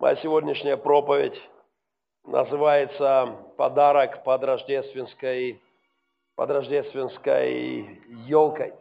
[0.00, 1.38] Моя сегодняшняя проповедь
[2.24, 5.62] называется «Подарок под рождественской,
[6.36, 8.72] под рождественской елкой».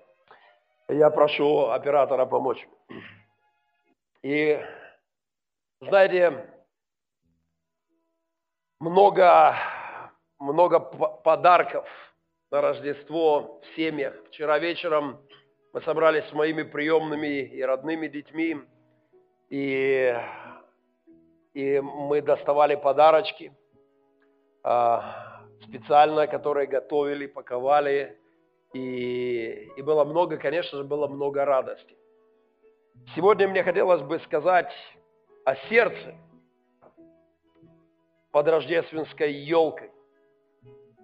[0.88, 2.66] Я прошу оператора помочь.
[4.22, 4.66] И
[5.82, 6.50] знаете,
[8.80, 9.58] много,
[10.40, 11.86] много подарков
[12.50, 14.16] на Рождество в семьях.
[14.28, 15.20] Вчера вечером
[15.74, 18.62] мы собрались с моими приемными и родными детьми,
[19.50, 20.16] и
[21.60, 23.52] и мы доставали подарочки
[24.64, 28.18] а, специально, которые готовили, паковали,
[28.74, 31.98] и, и было много, конечно же, было много радости.
[33.16, 34.72] Сегодня мне хотелось бы сказать
[35.46, 36.16] о сердце
[38.32, 39.92] под рождественской елкой,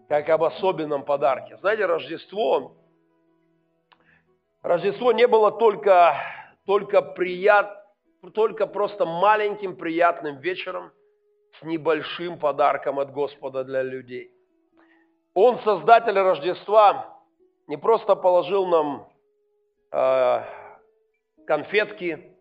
[0.07, 1.57] как об особенном подарке.
[1.57, 2.75] Знаете, Рождество,
[4.61, 6.15] Рождество не было только,
[6.65, 7.84] только прият,
[8.31, 10.91] только просто маленьким приятным вечером
[11.59, 14.31] с небольшим подарком от Господа для людей.
[15.33, 17.19] Он, создатель Рождества,
[17.67, 19.09] не просто положил нам
[19.91, 20.41] э,
[21.45, 22.37] конфетки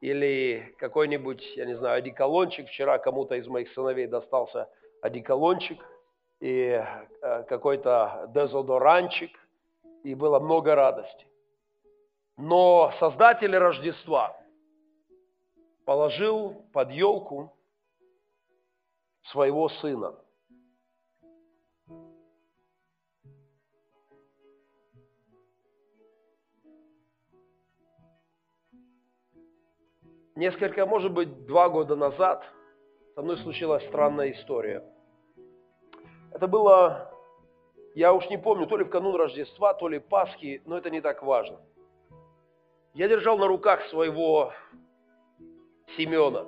[0.00, 2.68] или какой-нибудь, я не знаю, одеколончик.
[2.68, 4.68] Вчера кому-то из моих сыновей достался
[5.02, 5.78] одеколончик
[6.40, 6.82] и
[7.22, 9.30] э, какой-то дезодоранчик,
[10.04, 11.26] и было много радости.
[12.36, 14.36] Но создатель Рождества–
[15.84, 17.52] положил под елку
[19.30, 20.18] своего сына.
[30.34, 32.42] Несколько, может быть, два года назад
[33.14, 34.82] со мной случилась странная история.
[36.32, 37.12] Это было,
[37.94, 41.02] я уж не помню, то ли в канун Рождества, то ли Пасхи, но это не
[41.02, 41.60] так важно.
[42.94, 44.52] Я держал на руках своего
[45.96, 46.46] Семена.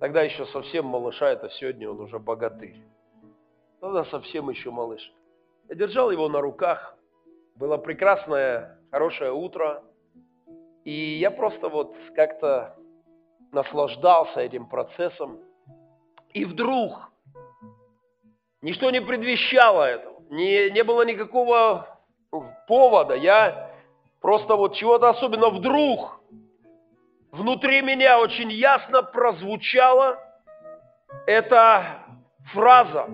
[0.00, 2.76] Тогда еще совсем малыша, это сегодня он уже богатырь.
[3.80, 5.12] Тогда совсем еще малыш.
[5.68, 6.96] Я держал его на руках.
[7.56, 9.82] Было прекрасное, хорошее утро.
[10.84, 12.76] И я просто вот как-то
[13.52, 15.40] наслаждался этим процессом.
[16.32, 17.10] И вдруг
[18.62, 20.22] ничто не предвещало этого.
[20.30, 21.98] Не, не было никакого
[22.66, 23.14] повода.
[23.14, 23.70] Я
[24.20, 26.20] просто вот чего-то особенно вдруг
[27.32, 30.18] внутри меня очень ясно прозвучала
[31.26, 32.02] эта
[32.52, 33.08] фраза,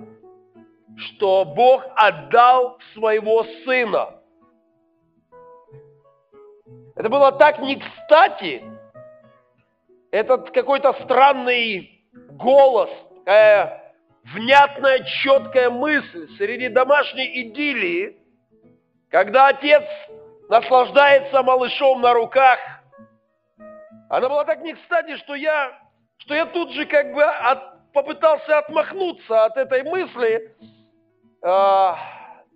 [0.96, 4.20] что Бог отдал своего Сына.
[6.96, 8.62] Это было так не кстати,
[10.12, 13.94] этот какой-то странный голос, такая
[14.32, 18.16] внятная, четкая мысль среди домашней идиллии,
[19.10, 19.82] когда отец
[20.48, 22.58] наслаждается малышом на руках–
[24.16, 25.76] она была так не кстати, что я,
[26.18, 30.56] что я тут же как бы от, попытался отмахнуться от этой мысли,
[31.42, 31.98] а,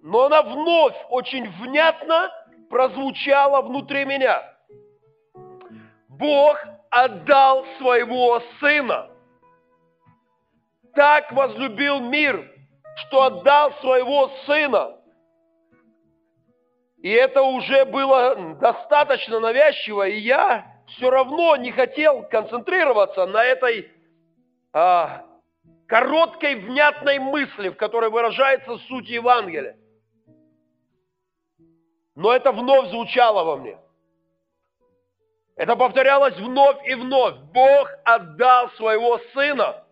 [0.02, 2.30] но она вновь очень внятно
[2.70, 4.40] прозвучала внутри меня.
[6.08, 6.58] Бог
[6.90, 9.10] отдал своего Сына.
[10.94, 12.50] Так возлюбил мир,
[12.96, 14.96] что отдал своего Сына.
[16.98, 23.90] И это уже было достаточно навязчиво, и я все равно не хотел концентрироваться на этой
[24.72, 25.26] а,
[25.86, 29.76] короткой, внятной мысли, в которой выражается суть Евангелия.
[32.14, 33.78] Но это вновь звучало во мне.
[35.56, 37.36] Это повторялось вновь и вновь.
[37.52, 39.84] Бог отдал своего Сына.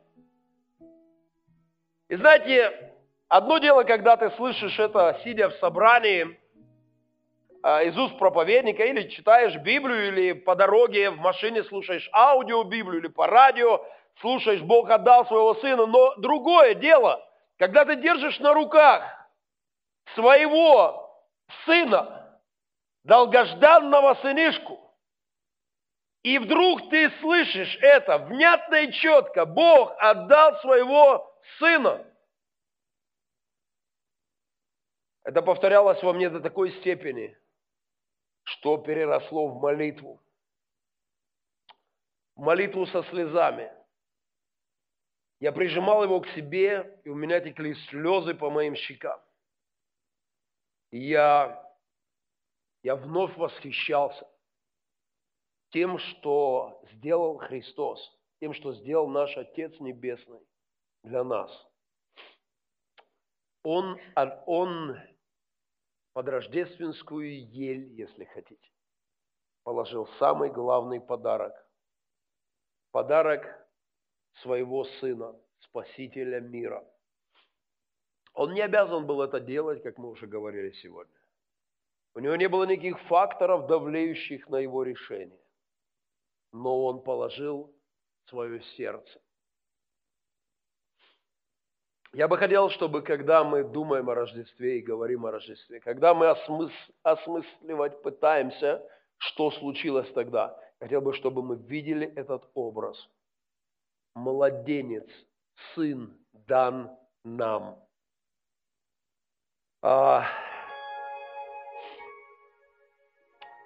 [2.08, 2.94] И знаете,
[3.28, 6.38] одно дело, когда ты слышишь это, сидя в собрании,
[7.66, 13.08] из уст проповедника, или читаешь Библию, или по дороге в машине слушаешь аудио Библию, или
[13.08, 13.84] по радио
[14.20, 15.86] слушаешь, Бог отдал своего сына.
[15.86, 17.20] Но другое дело,
[17.58, 19.02] когда ты держишь на руках
[20.14, 21.12] своего
[21.64, 22.40] сына,
[23.02, 24.80] долгожданного сынишку,
[26.22, 32.06] и вдруг ты слышишь это внятно и четко, Бог отдал своего сына.
[35.24, 37.36] Это повторялось во мне до такой степени–
[38.46, 40.20] что переросло в молитву.
[42.36, 43.72] Молитву со слезами.
[45.40, 49.20] Я прижимал его к себе, и у меня текли слезы по моим щекам.
[50.92, 51.62] Я,
[52.82, 54.28] я вновь восхищался
[55.70, 58.00] тем, что сделал Христос,
[58.38, 60.40] тем, что сделал наш Отец Небесный
[61.02, 61.50] для нас.
[63.64, 63.98] Он,
[64.46, 64.96] он
[66.16, 68.70] под рождественскую ель, если хотите,
[69.64, 71.52] положил самый главный подарок.
[72.90, 73.44] Подарок
[74.40, 76.82] своего Сына, Спасителя мира.
[78.32, 81.20] Он не обязан был это делать, как мы уже говорили сегодня.
[82.14, 85.44] У него не было никаких факторов, давлеющих на его решение.
[86.50, 87.76] Но он положил
[88.24, 89.20] свое сердце.
[92.12, 96.28] Я бы хотел, чтобы когда мы думаем о Рождестве и говорим о Рождестве, когда мы
[96.28, 96.72] осмыс...
[97.02, 98.82] осмысливать пытаемся,
[99.18, 102.96] что случилось тогда, хотел бы, чтобы мы видели этот образ.
[104.14, 105.08] Младенец,
[105.74, 107.78] сын дан нам.
[109.82, 110.26] А,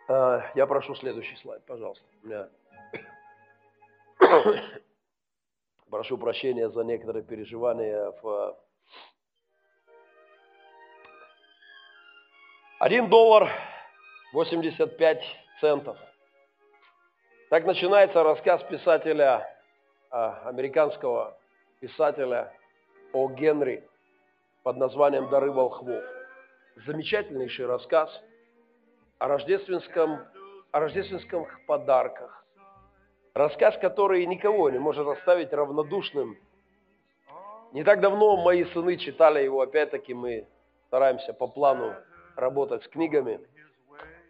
[0.08, 2.04] а, я прошу следующий слайд, пожалуйста.
[5.90, 8.56] Прошу прощения за некоторые переживания в
[12.78, 13.50] Один доллар
[14.32, 15.22] 85
[15.60, 15.98] центов.
[17.50, 19.46] Так начинается рассказ писателя,
[20.10, 21.37] а, американского
[21.81, 22.54] писателя
[23.12, 23.87] о Генри
[24.62, 26.02] под названием «Дары волхвов».
[26.87, 28.10] Замечательнейший рассказ
[29.19, 30.20] о рождественском,
[30.70, 32.39] о рождественских подарках.
[33.35, 36.37] Рассказ, который никого не может оставить равнодушным.
[37.73, 40.49] Не так давно мои сыны читали его, опять-таки мы
[40.88, 41.94] стараемся по плану
[42.35, 43.41] работать с книгами.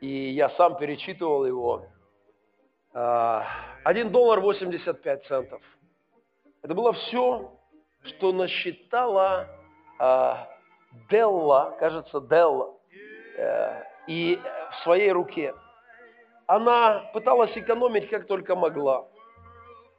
[0.01, 1.87] И я сам перечитывал его.
[2.93, 3.47] А,
[3.85, 5.63] один доллар 85 центов.
[6.63, 7.53] Это было все,
[8.03, 9.49] что насчитала
[9.99, 10.49] а,
[11.09, 12.75] Делла, кажется, Делла,
[13.37, 14.41] э, и
[14.73, 15.55] в своей руке.
[16.51, 19.07] Она пыталась экономить как только могла.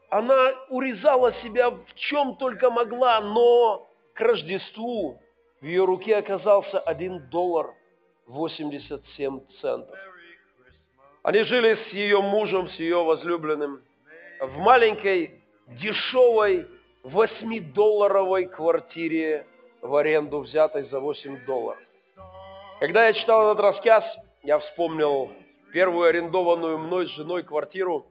[0.10, 5.18] Она урезала себя в чем только могла, но к Рождеству
[5.62, 7.74] в ее руке оказался один доллар
[8.28, 9.98] 87 центов.
[11.24, 13.82] Они жили с ее мужем, с ее возлюбленным
[14.42, 16.68] в маленькой, дешевой,
[17.04, 19.48] 8-долларовой квартире
[19.82, 21.82] в аренду, взятой за 8 долларов.
[22.82, 24.04] Когда я читал этот рассказ,
[24.44, 25.32] я вспомнил
[25.72, 28.06] первую арендованную мной с женой квартиру,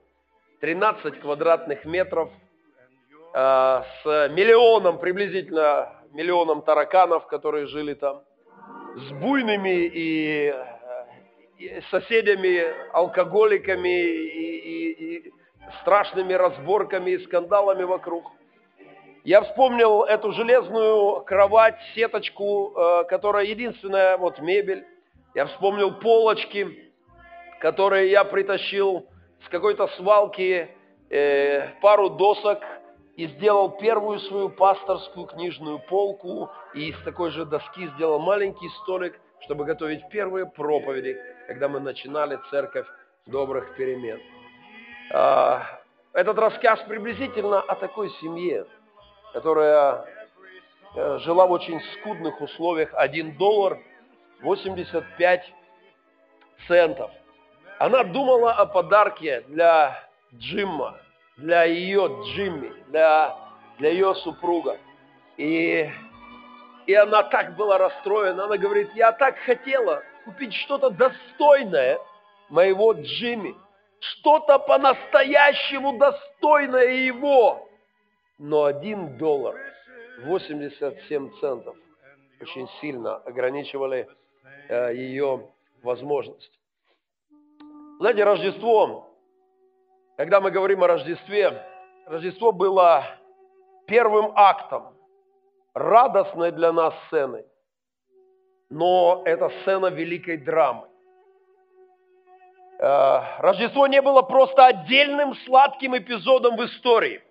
[0.61, 2.31] 13 квадратных метров,
[3.35, 8.23] э, с миллионом, приблизительно миллионом тараканов, которые жили там,
[8.97, 10.55] с буйными и,
[11.59, 15.33] и соседями, алкоголиками и, и, и
[15.83, 18.25] страшными разборками и скандалами вокруг–
[19.25, 24.87] я вспомнил эту железную кровать, сеточку, э, которая единственная вот мебель.
[25.35, 26.90] Я вспомнил полочки,
[27.61, 29.07] которые я притащил
[29.45, 30.69] с какой-то свалки,
[31.11, 32.61] э, пару досок
[33.17, 36.51] и сделал первую свою пасторскую книжную полку.
[36.75, 41.17] И из такой же доски сделал маленький столик, чтобы готовить первые проповеди,
[41.47, 42.87] когда мы начинали церковь
[43.27, 44.21] добрых перемен.
[45.13, 45.63] А,
[46.13, 48.67] этот рассказ приблизительно о такой семье–
[49.33, 50.05] которая
[50.95, 53.79] э, жила в очень скудных условиях, 1 доллар
[54.43, 55.55] 85
[56.67, 57.11] центов.
[57.81, 61.01] Она думала о подарке для Джимма,
[61.37, 63.37] для ее Джимми, для,
[63.79, 64.79] для ее супруга.
[65.37, 65.91] И,
[66.87, 71.99] и она так была расстроена, она говорит, я так хотела купить что-то достойное
[72.51, 73.57] моего Джимми,
[73.99, 77.67] что-то по-настоящему достойное его
[78.41, 79.55] но один доллар
[80.25, 81.77] 87 центов
[82.41, 84.09] очень сильно ограничивали
[84.69, 85.47] э, ее
[85.83, 86.60] возможность.
[88.01, 89.15] Знаете, Рождество,
[90.17, 91.63] когда мы говорим о Рождестве,
[92.07, 93.05] Рождество было
[93.87, 94.95] первым актом
[95.75, 97.45] радостной для нас сцены,
[98.71, 100.89] но это сцена великой драмы.
[102.79, 107.23] Э, Рождество не было просто отдельным сладким эпизодом в истории–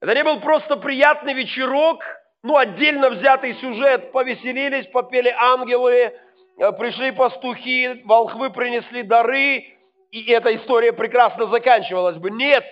[0.00, 2.00] это не был просто приятный вечерок,
[2.42, 4.12] ну, отдельно взятый сюжет.
[4.12, 6.12] Повеселились, попели ангелы,
[6.56, 9.64] пришли пастухи, волхвы принесли дары,
[10.10, 12.30] и эта история прекрасно заканчивалась бы.
[12.30, 12.64] Нет,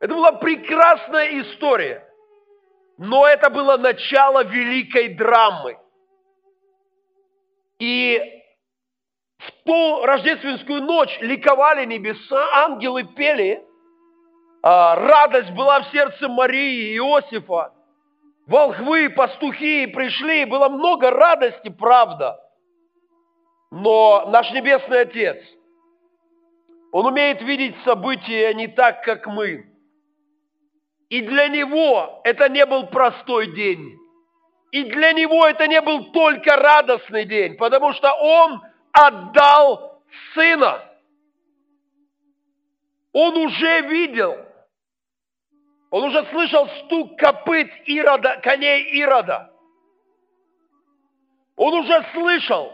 [0.00, 2.06] это была прекрасная история.
[2.98, 5.78] Но это было начало великой драмы.
[7.78, 8.20] И
[9.38, 13.64] в ту рождественскую ночь ликовали небеса, ангелы пели–
[14.62, 17.72] а, радость была в сердце Марии и Иосифа.
[18.46, 22.38] Волхвы, пастухи пришли, было много радости, правда.
[23.70, 25.42] Но наш Небесный Отец,
[26.92, 29.66] Он умеет видеть события не так, как мы.
[31.08, 33.96] И для Него это не был простой день.
[34.72, 38.60] И для Него это не был только радостный день, потому что Он
[38.92, 40.02] отдал
[40.34, 40.84] Сына.
[43.12, 44.36] Он уже видел–
[45.90, 49.52] Он уже слышал стук копыт Ирода, коней Ирода.
[51.56, 52.72] Он уже слышал,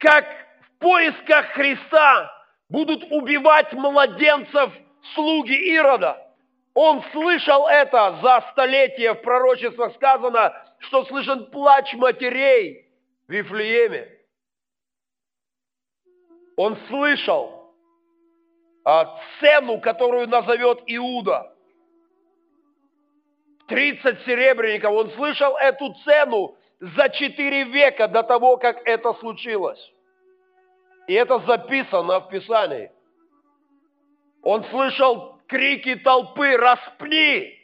[0.00, 0.24] как
[0.62, 2.32] в поисках Христа
[2.68, 4.72] будут убивать младенцев
[5.14, 6.26] слуги Ирода.
[6.74, 12.86] Он слышал это за столетия, в пророчествах сказано, что слышен плач матерей
[13.28, 14.08] в Вифлееме.
[16.56, 17.74] Он слышал
[18.84, 21.54] а, цену, которую назовет Иуда.
[23.68, 24.92] 30 серебряников.
[24.92, 29.80] Он слышал эту цену за 4 века до того, как это случилось.
[31.06, 32.90] И это записано в Писании.
[34.42, 37.58] Он слышал крики толпы «Распни!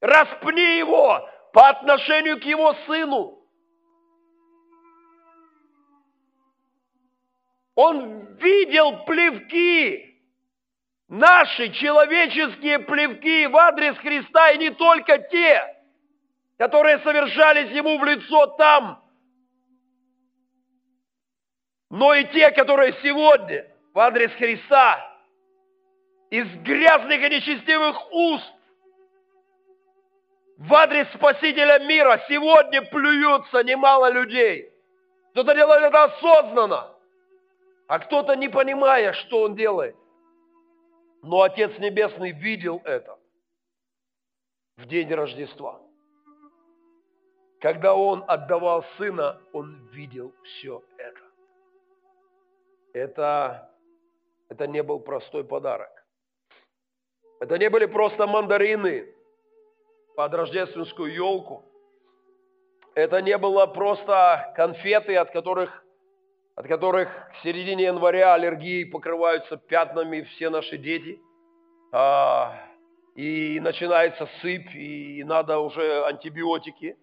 [0.00, 3.38] Распни его!» по отношению к его сыну.
[7.76, 10.20] Он видел плевки,
[11.08, 15.73] наши человеческие плевки в адрес Христа, и не только те,
[16.64, 19.04] которые совершались ему в лицо там,
[21.90, 24.98] но и те, которые сегодня в адрес Христа
[26.30, 28.50] из грязных и нечестивых уст
[30.56, 34.72] в адрес Спасителя мира сегодня плюются немало людей.
[35.32, 36.96] Кто-то делает это осознанно,
[37.88, 39.96] а кто-то не понимая, что он делает.
[41.22, 43.18] Но Отец Небесный видел это
[44.78, 45.84] в день Рождества.
[47.64, 51.20] Когда Он отдавал Сына, Он видел все это.
[52.92, 53.70] Это,
[54.50, 55.88] это не был простой подарок.
[57.40, 59.14] Это не были просто мандарины
[60.14, 61.64] под рождественскую елку.
[62.94, 65.86] Это не было просто конфеты, от которых
[66.56, 71.18] от которых к середине января аллергии покрываются пятнами все наши дети.
[71.92, 72.60] А,
[73.14, 76.98] и начинается сыпь, и надо уже антибиотики.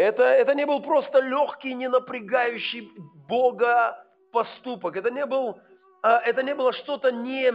[0.00, 2.90] Это, это не был просто легкий, не напрягающий
[3.28, 4.96] Бога поступок.
[4.96, 5.60] Это не, был,
[6.02, 7.52] а, это не было что-то не...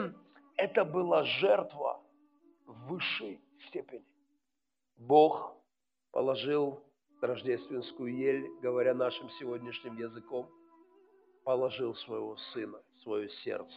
[0.58, 2.02] Это была жертва
[2.66, 4.06] высшей степени.
[4.98, 5.58] Бог
[6.12, 6.82] положил
[7.22, 10.50] рождественскую ель, говоря нашим сегодняшним языком–
[11.46, 13.74] положил своего сына, свое сердце.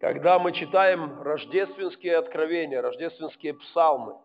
[0.00, 4.16] Когда мы читаем рождественские откровения, рождественские псалмы,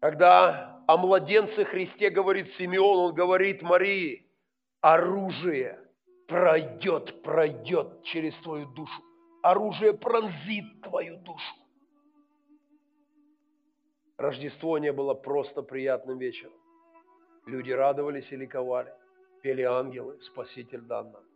[0.00, 4.26] когда о младенце Христе говорит Симеон, он говорит Марии,
[4.80, 5.78] оружие
[6.26, 9.02] пройдет, пройдет через твою душу.
[9.42, 11.54] Оружие пронзит твою душу.
[14.18, 16.52] Рождество не было просто приятным вечером.
[17.46, 18.92] Люди радовались и ликовали,
[19.42, 21.31] пели ангелы, Спаситель дан нам.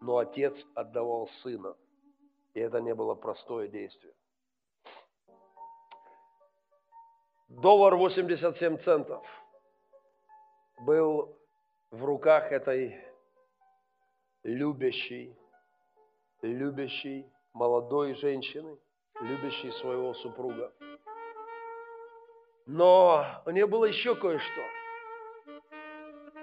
[0.00, 1.76] Но Отец отдавал Сына,
[2.54, 4.14] и это не было простое действие.
[7.48, 9.24] Доллар 87 центов
[10.80, 11.36] был
[11.90, 13.02] в руках этой
[14.44, 15.36] любящей,
[16.42, 18.78] любящей молодой женщины,
[19.20, 20.72] любящей своего супруга.
[22.66, 24.62] Но у нее было еще кое-что–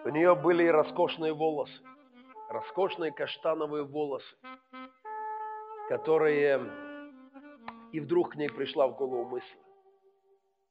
[0.05, 1.81] у нее были роскошные волосы,
[2.50, 4.36] роскошные каштановые волосы,
[5.90, 6.62] которые...
[7.92, 9.58] И вдруг к ней пришла в голову мысль.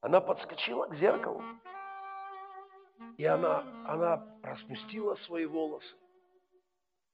[0.01, 1.43] Она подскочила к зеркалу,
[3.17, 5.97] и она, она распустила свои волосы.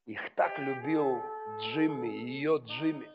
[0.06, 1.22] Их так любил
[1.60, 3.08] Джимми, ее Джимми.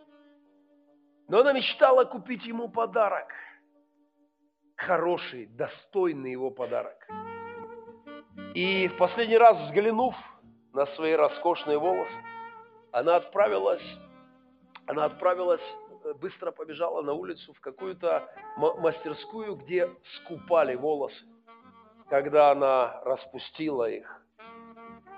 [1.28, 3.34] Но она мечтала купить ему подарок.
[4.78, 6.96] Хороший, достойный его подарок–
[8.56, 10.16] и в последний раз взглянув
[10.76, 12.12] на свои роскошные волосы,
[12.92, 13.82] она отправилась,
[14.88, 15.62] она отправилась,
[16.04, 21.26] э, быстро побежала на улицу в какую-то мастерскую, где скупали волосы.
[22.10, 24.22] Когда она распустила их,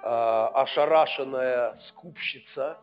[0.04, 2.78] а, ошарашенная скупщица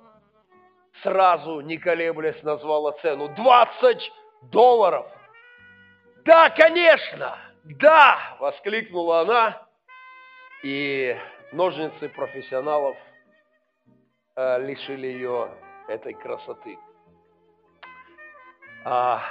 [1.03, 4.13] сразу, не колеблясь, назвала цену 20
[4.51, 5.07] долларов.
[6.25, 9.63] Да, конечно, да, воскликнула она
[10.63, 11.17] и
[11.55, 12.97] ножницы профессионалов
[14.35, 15.51] э, лишили ее
[15.87, 16.77] этой красоты.
[18.85, 19.23] А,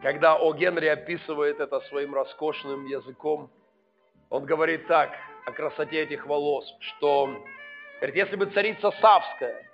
[0.00, 0.52] когда О.
[0.54, 3.50] Генри описывает это своим роскошным языком,
[4.30, 5.10] он говорит так
[5.46, 7.26] о красоте этих волос, что
[7.96, 9.68] говорит, если бы царица Савская,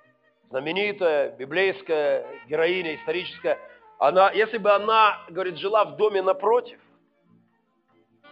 [0.48, 3.58] знаменитая библейская героиня историческая,
[3.98, 6.80] она, если бы она, говорит, жила в доме напротив,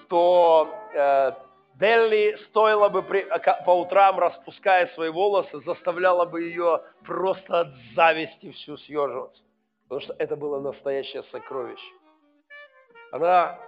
[0.08, 1.32] то э,
[1.78, 3.26] Делли стоило бы при,
[3.64, 9.42] по утрам, распуская свои волосы, заставляла бы ее просто от зависти всю съеживаться.
[9.88, 11.92] Потому что это было настоящее сокровище.
[13.12, 13.58] Она,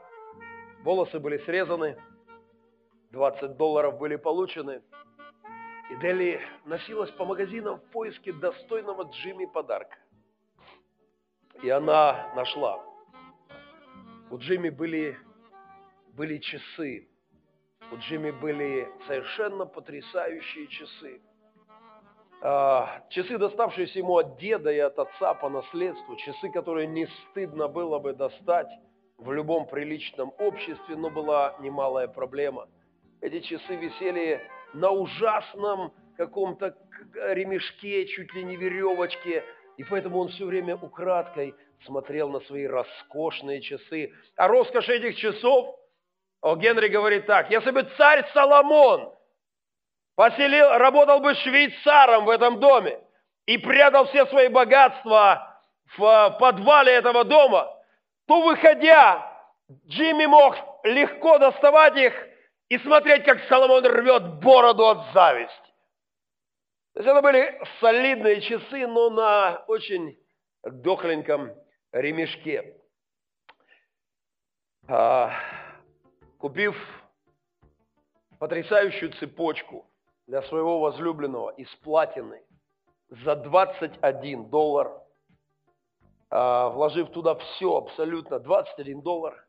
[0.83, 1.97] волосы были срезаны,
[3.11, 4.83] 20 долларов были получены.
[5.90, 9.97] И Дели носилась по магазинам в поиске достойного Джимми подарка.
[11.62, 12.85] И она нашла.
[14.30, 15.16] У Джимми были,
[16.19, 17.09] были часы.
[17.93, 21.21] У Джимми были совершенно потрясающие часы.
[22.43, 26.17] А, часы, доставшиеся ему от деда и от отца по наследству.
[26.17, 28.69] Часы, которые не стыдно было бы достать
[29.17, 32.69] в любом приличном обществе, но была немалая проблема.
[33.21, 34.41] Эти часы висели
[34.75, 36.77] на ужасном каком-то
[37.15, 39.45] ремешке, чуть ли не веревочке,
[39.77, 41.55] и поэтому он все время украдкой
[41.87, 44.13] смотрел на свои роскошные часы.
[44.37, 45.79] А роскошь этих часов,
[46.40, 49.12] о, Генри говорит так, если бы царь Соломон
[50.14, 53.00] поселил, работал бы швейцаром в этом доме
[53.47, 55.62] и прятал все свои богатства
[55.97, 57.68] в подвале этого дома,
[58.26, 59.25] то выходя,
[59.88, 60.54] Джимми мог
[60.85, 62.14] легко доставать их
[62.68, 65.68] и смотреть, как Соломон рвет бороду от зависти.
[66.95, 70.18] То есть это были солидные часы, но на очень
[70.62, 71.54] дохленьком
[71.92, 72.75] ремешке.
[76.38, 76.76] Купив
[78.38, 79.87] потрясающую цепочку
[80.28, 82.42] для своего возлюбленного из платины
[83.09, 85.02] за 21 доллар,
[86.30, 89.47] а, вложив туда все, абсолютно 21 доллар,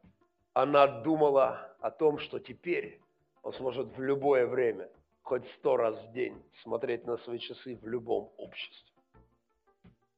[0.53, 2.99] она думала о том, что теперь
[3.43, 4.89] он сможет в любое время,
[5.21, 8.91] хоть сто раз в день, смотреть на свои часы в любом обществе.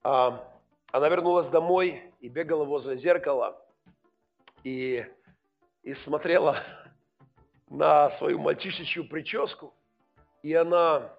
[0.04, 0.48] А,
[0.92, 3.62] она вернулась домой и бегала возле зеркала
[4.64, 5.06] и,
[5.84, 6.58] и смотрела
[7.70, 9.74] на свою мальчишечью прическу,
[10.44, 11.14] и она,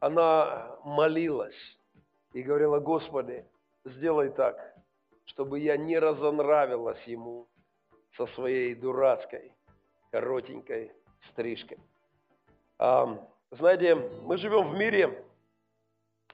[0.00, 1.78] она молилась
[2.32, 3.44] и говорила, Господи,
[3.84, 4.74] сделай так,
[5.26, 7.48] чтобы я не разонравилась ему
[8.16, 9.52] со своей дурацкой,
[10.10, 10.92] коротенькой
[11.30, 11.78] стрижкой.
[13.52, 15.24] Знаете, мы живем в мире,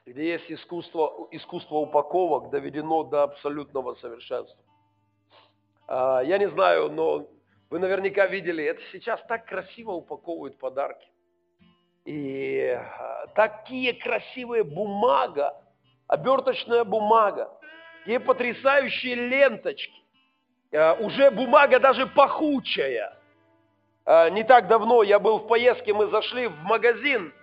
[0.04, 4.58] где есть искусство, искусство упаковок доведено до абсолютного совершенства.
[5.88, 7.26] А, я не знаю, но
[7.70, 11.06] вы наверняка видели, это сейчас так красиво упаковывают подарки.
[12.04, 15.54] И а, такие красивые бумага,
[16.06, 17.50] оберточная бумага,
[18.06, 20.00] и потрясающие ленточки.
[20.72, 23.16] А, уже бумага даже пахучая.
[24.04, 27.34] А, не так давно я был в поездке, мы зашли в магазин,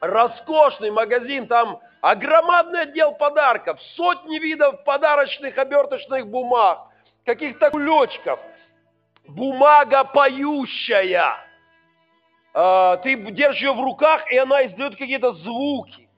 [0.00, 6.88] роскошный магазин, там огромадный отдел подарков, сотни видов подарочных оберточных бумаг,
[7.26, 8.40] каких-то кулечков,
[9.28, 11.36] бумага поющая.
[12.54, 16.08] А, ты держишь ее в руках, и она издает какие-то звуки,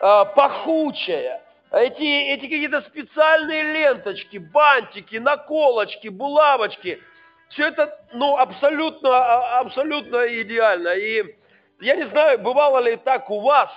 [0.00, 1.42] а, пахучая.
[1.70, 7.00] Эти, эти какие-то специальные ленточки, бантики, наколочки, булавочки–
[7.50, 10.88] все это, ну, абсолютно, а, абсолютно идеально.
[10.94, 11.36] И
[11.80, 13.70] я не знаю, бывало ли так у вас,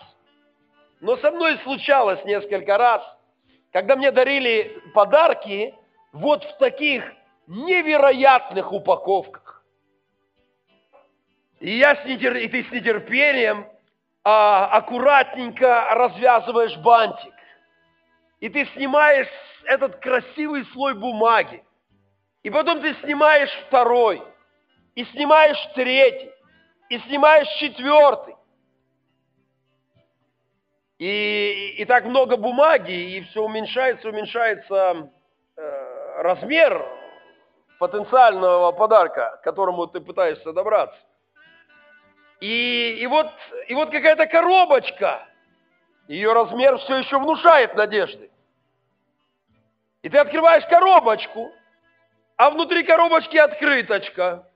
[1.00, 3.02] но со мной случалось несколько раз,
[3.72, 5.74] когда мне дарили подарки
[6.12, 7.04] вот в таких
[7.48, 9.64] невероятных упаковках.
[11.60, 12.36] И, я с нетер...
[12.36, 13.68] и ты с нетерпением
[14.24, 17.34] а, аккуратненько развязываешь бантик.
[18.40, 19.28] И ты снимаешь
[19.66, 21.64] этот красивый слой бумаги.
[22.44, 24.24] И потом ты снимаешь второй,
[24.96, 26.32] и снимаешь третий,
[26.90, 28.36] и снимаешь четвертый.
[30.98, 35.12] И, и, так много бумаги, и все уменьшается, уменьшается
[35.58, 37.01] э, размер
[37.82, 41.00] потенциального подарка, к которому ты пытаешься добраться.
[42.40, 43.26] И, и вот,
[43.68, 45.28] и вот какая-то коробочка,
[46.08, 48.30] ее размер все еще внушает надежды.
[50.04, 51.52] И ты открываешь коробочку,
[52.38, 54.48] а внутри коробочки открыточка.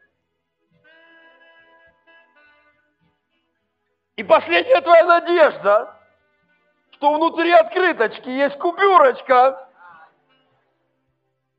[4.17, 5.99] И последняя твоя надежда,
[6.91, 9.64] что внутри открыточки есть купюрочка,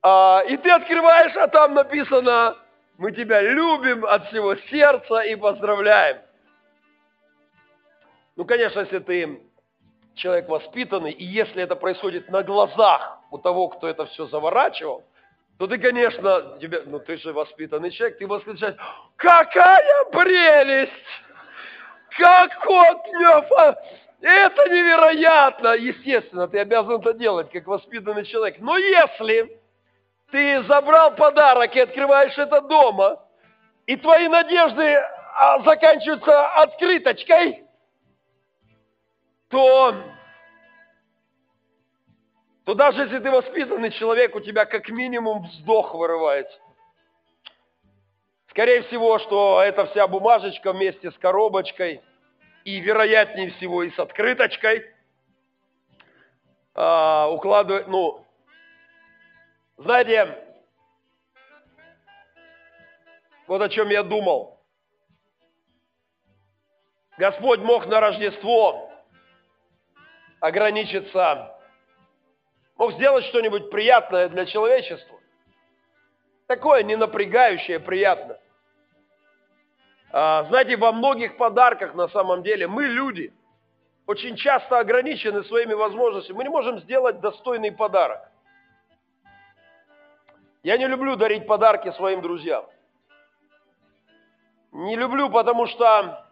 [0.08, 2.56] а, и ты открываешь, а там написано,
[2.96, 6.18] мы тебя любим от всего сердца и поздравляем.
[8.36, 9.40] Ну, конечно, если ты
[10.14, 15.02] человек воспитанный, и если это происходит на глазах у того, кто это все заворачивал–
[15.58, 18.76] то ты, конечно, тебе, ну ты же воспитанный человек, ты восклицаешь,
[19.16, 20.92] какая прелесть!
[22.18, 23.82] Как кот Лёва!
[24.20, 25.68] Это невероятно!
[25.76, 28.56] Естественно, ты обязан это делать, как воспитанный человек.
[28.58, 29.58] Но если
[30.30, 33.22] ты забрал подарок и открываешь это дома,
[33.86, 34.96] и твои надежды
[35.34, 37.64] а, заканчивается открыточкой,
[39.48, 39.94] то,
[42.64, 46.58] то даже если ты воспитанный человек, у тебя как минимум вздох вырывается.
[48.50, 52.02] Скорее всего, что эта вся бумажечка вместе с коробочкой
[52.64, 54.90] и, вероятнее всего, и с открыточкой
[56.74, 58.25] а, укладывает, ну,
[59.76, 60.42] знаете,
[63.46, 64.60] вот о чем я думал.
[67.18, 68.90] Господь мог на Рождество
[70.40, 71.58] ограничиться,
[72.76, 75.18] мог сделать что-нибудь приятное для человечества.
[76.46, 78.40] Такое не напрягающее, приятное.
[80.12, 83.32] А, знаете, во многих подарках на самом деле мы люди
[84.06, 86.36] очень часто ограничены своими возможностями.
[86.36, 88.30] Мы не можем сделать достойный подарок.
[90.66, 92.66] Я не люблю дарить подарки своим друзьям.
[94.72, 96.26] Не люблю, потому что,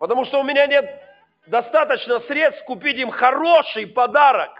[0.00, 1.00] потому что у меня нет
[1.46, 4.50] достаточно средств купить им хороший подарок.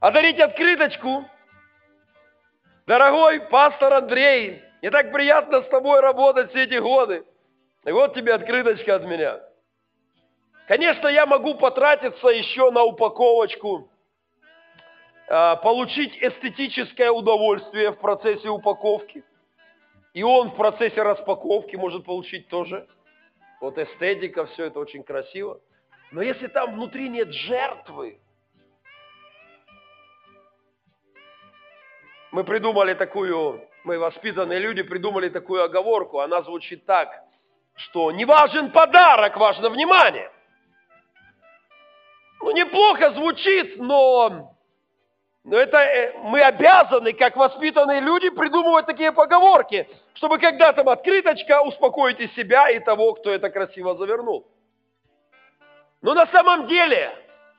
[0.00, 1.26] А дарить открыточку,
[2.86, 7.26] дорогой пастор Андрей, не так приятно с тобой работать все эти годы.
[7.84, 9.42] И вот тебе открыточка от меня.
[10.68, 13.90] Конечно, я могу потратиться еще на упаковочку,
[15.28, 19.24] получить эстетическое удовольствие в процессе упаковки–
[20.16, 22.88] и он в процессе распаковки может получить тоже.
[23.60, 25.60] Вот эстетика, все это очень красиво.
[26.10, 28.18] Но если там внутри нет жертвы,
[32.32, 37.10] мы придумали такую, мы воспитанные люди придумали такую оговорку, она звучит так,
[37.74, 40.32] что не важен подарок, важно внимание.
[42.40, 44.55] Ну, неплохо звучит, но
[45.46, 51.62] но это э, мы обязаны, как воспитанные люди, придумывать такие поговорки, чтобы когда там открыточка,
[51.62, 54.44] успокоить и себя, и того, кто это красиво завернул.
[56.02, 57.16] Но на самом деле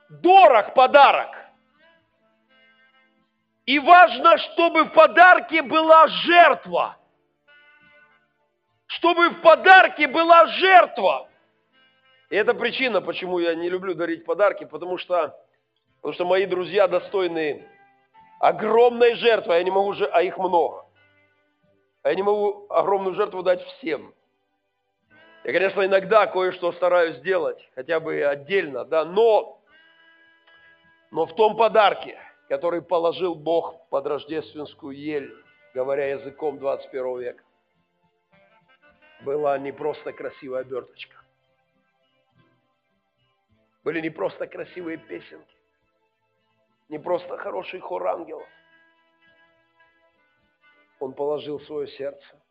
[0.10, 1.30] дорог подарок.
[3.65, 6.97] И важно, чтобы в подарке была жертва.
[8.88, 11.30] Чтобы в подарке была жертва.
[12.30, 15.39] И это причина, почему я не люблю дарить подарки, потому что,
[15.97, 17.65] потому что мои друзья достойные
[18.39, 20.86] огромной жертвы, а я не могу, а их много.
[22.04, 24.13] А я не могу огромную жертву дать всем.
[25.43, 29.62] Я, конечно, иногда кое-что стараюсь сделать, хотя бы отдельно, да, но,
[31.12, 32.19] но в том подарке,
[32.50, 35.34] который положил Бог под рождественскую ель,
[35.73, 37.43] говоря языком 21 века,
[39.21, 41.15] была не просто красивая оберточка.
[43.84, 45.57] Были не просто красивые песенки
[46.89, 48.47] не просто хороший хор ангелов.
[51.00, 52.41] Он положил свое сердце.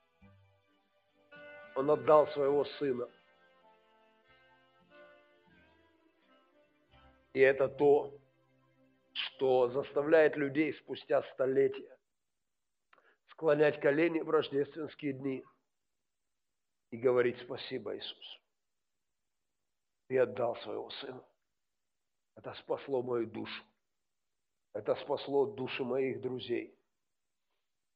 [1.75, 3.09] Он отдал своего сына.
[7.33, 8.15] И это то,
[9.13, 11.97] что заставляет людей спустя столетия
[13.29, 15.45] склонять колени в рождественские дни
[16.91, 18.41] и говорить спасибо Иисусу.
[20.09, 21.23] И отдал своего сына.
[22.37, 23.65] Это спасло мою душу.
[24.77, 26.79] Это спасло души моих друзей.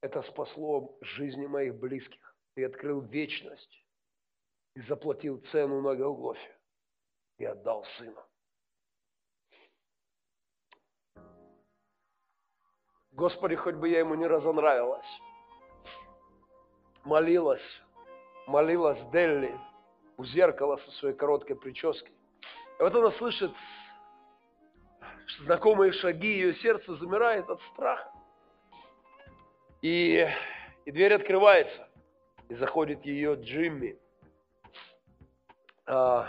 [0.01, 2.35] Это спасло жизни моих близких.
[2.55, 3.85] Ты открыл вечность
[4.75, 6.59] и заплатил цену на Голгофе
[7.37, 8.27] и отдал сына.
[13.11, 15.21] Господи, хоть бы я ему не разонравилась.
[17.05, 17.83] Молилась,
[18.47, 19.55] молилась Делли
[20.17, 22.15] у зеркала со своей короткой прической.
[22.79, 23.53] И вот она слышит
[25.39, 28.11] знакомые шаги, ее сердце замирает от страха.
[29.83, 30.27] И,
[30.85, 31.89] и дверь открывается,
[32.49, 33.99] и заходит ее Джимми.
[35.87, 36.29] А,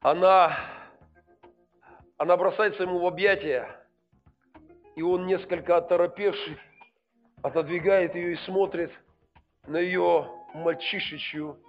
[0.00, 0.56] она,
[2.16, 3.84] она бросается ему в объятия,
[4.94, 6.58] и он несколько оторопевший
[7.42, 8.92] отодвигает ее и смотрит
[9.66, 11.60] на ее мальчишечью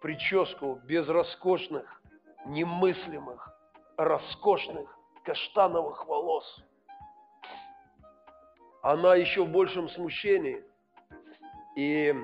[0.00, 2.02] прическу без роскошных,
[2.46, 3.48] немыслимых,
[3.96, 4.93] роскошных
[5.24, 6.62] каштановых волос.
[8.82, 10.62] Она еще в большем смущении.
[11.76, 12.14] И,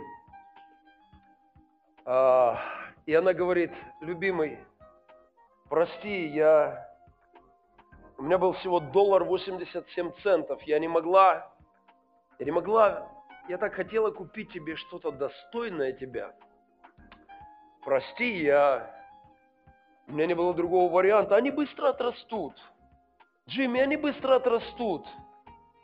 [2.05, 2.61] а,
[3.07, 4.59] и она говорит, любимый,
[5.69, 6.87] прости, я...
[8.19, 10.63] У меня был всего доллар 87 центов.
[10.65, 11.51] Я не могла,
[12.39, 13.09] я не могла,
[13.49, 16.35] я так хотела купить тебе что-то достойное тебя.
[17.83, 18.95] Прости, я,
[20.07, 21.37] у меня не было другого варианта.
[21.37, 22.55] Они быстро отрастут.
[23.51, 25.07] Джимми, они быстро отрастут,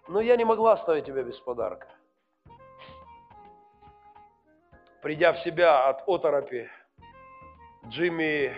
[0.09, 1.89] но я не могла оставить тебя без подарка.
[5.07, 6.69] придя в себя от оторопи,
[7.91, 8.53] Джимми,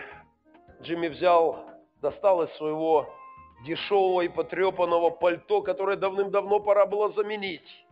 [0.81, 1.63] Джимми взял,
[2.01, 3.07] достал из своего
[3.67, 7.85] дешевого и потрепанного пальто, которое давным-давно пора было заменить.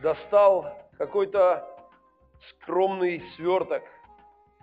[0.00, 1.68] Достал какой-то
[2.48, 3.82] скромный сверток,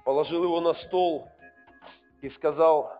[0.04, 1.28] положил его на стол
[2.23, 2.91] и сказал,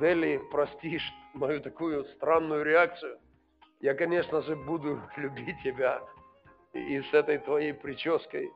[0.00, 3.18] Дели, простишь мою такую странную реакцию.
[3.80, 6.00] Я, конечно же, буду любить тебя
[6.72, 8.50] и с этой твоей прической.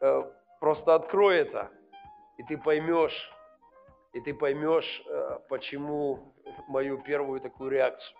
[0.00, 0.22] Э,
[0.60, 1.70] просто открой это,
[2.38, 3.30] и ты поймешь,
[4.12, 6.34] и ты поймешь, э, почему
[6.68, 8.16] мою первую такую реакцию.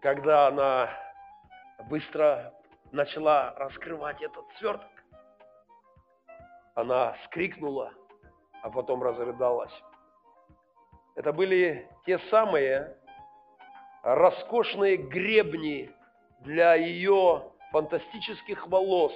[0.00, 0.90] Когда она
[1.88, 2.52] быстро
[2.92, 4.90] начала раскрывать этот сверток,
[6.74, 7.92] она скрикнула,
[8.62, 9.72] а потом разрыдалась.
[11.16, 12.94] Это были те самые
[14.02, 15.90] роскошные гребни
[16.40, 19.14] для ее фантастических волос,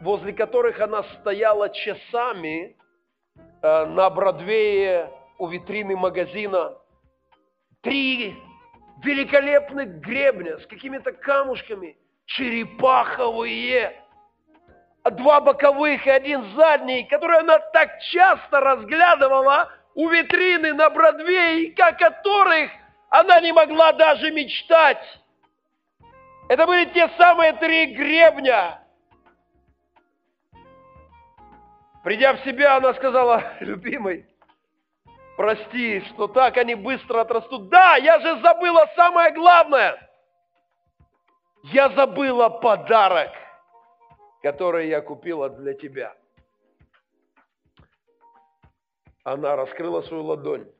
[0.00, 2.76] возле которых она стояла часами
[3.62, 6.76] э, на Бродвее у витрины магазина.
[7.80, 8.36] Три
[9.02, 13.98] великолепных гребня с какими-то камушками, черепаховые,
[15.04, 21.92] два боковых и один задний, которые она так часто разглядывала у витрины на Бродвее, о
[21.92, 22.70] которых
[23.10, 25.02] она не могла даже мечтать.
[26.48, 28.80] Это были те самые три гребня.
[32.02, 34.26] Придя в себя, она сказала, любимый,
[35.36, 37.68] прости, что так они быстро отрастут.
[37.68, 40.10] Да, я же забыла самое главное.
[41.62, 43.30] Я забыла подарок,
[44.42, 46.14] который я купила для тебя.
[49.24, 50.70] Она раскрыла свою ладонь,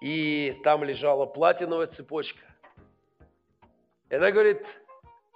[0.00, 2.42] и там лежала платиновая цепочка.
[4.10, 4.64] И она говорит,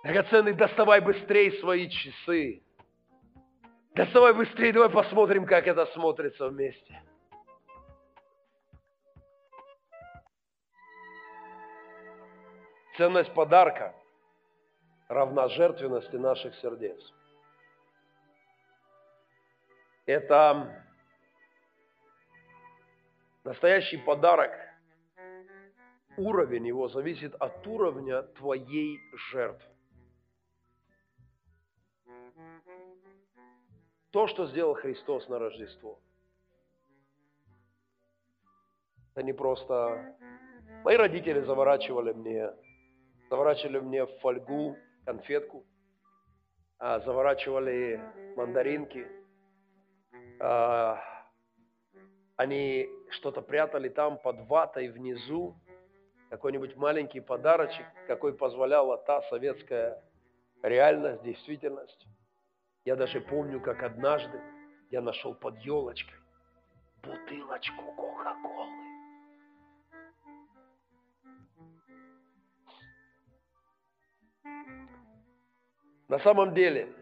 [0.02, 2.64] драгоценный, доставай быстрее свои часы.
[3.94, 7.02] Доставай быстрее, давай посмотрим, как это смотрится вместе.
[12.96, 13.94] Ценность подарка
[15.08, 17.00] равна жертвенности наших сердец.
[20.04, 20.82] Это
[23.44, 24.52] настоящий подарок.
[26.16, 29.00] Уровень его зависит от уровня твоей
[29.32, 29.68] жертвы.
[34.10, 35.98] То, что сделал Христос на Рождество.
[39.14, 40.16] Это не просто...
[40.84, 42.50] Мои родители заворачивали мне,
[43.30, 44.76] заворачивали мне в фольгу
[45.06, 45.64] конфетку,
[46.78, 48.00] а заворачивали
[48.36, 49.06] мандаринки.
[50.40, 51.00] А,
[52.36, 55.56] они что-то прятали там под ватой внизу,
[56.30, 60.02] какой-нибудь маленький подарочек, какой позволяла та советская
[60.62, 62.06] реальность, действительность.
[62.84, 64.40] Я даже помню, как однажды
[64.90, 66.16] я нашел под елочкой
[67.02, 68.70] бутылочку Кока-Колы.
[76.08, 76.94] На самом деле,